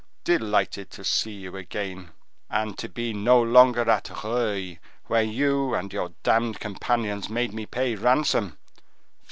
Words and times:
Delighted 0.23 0.89
to 0.89 1.03
see 1.03 1.33
you 1.33 1.55
again, 1.55 2.09
and 2.49 2.75
to 2.79 2.89
be 2.89 3.13
no 3.13 3.39
longer 3.39 3.87
at 3.87 4.09
Rueil, 4.23 4.77
where 5.05 5.21
you 5.21 5.75
and 5.75 5.93
your 5.93 6.11
damned 6.23 6.59
companions 6.59 7.29
made 7.29 7.53
me 7.53 7.67
pay 7.67 7.93
ransom. 7.93 8.57